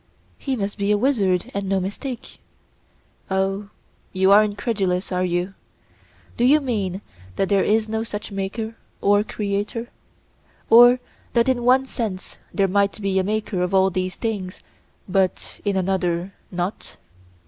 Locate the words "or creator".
8.99-9.89